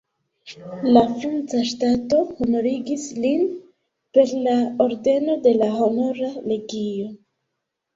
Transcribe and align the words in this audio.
La 0.95 1.03
franca 1.19 1.61
ŝtato 1.73 2.23
honorigis 2.39 3.05
lin 3.27 3.47
per 4.19 4.35
la 4.49 4.59
ordeno 4.91 5.41
de 5.49 5.57
la 5.63 5.73
Honora 5.81 6.37
Legio. 6.53 7.19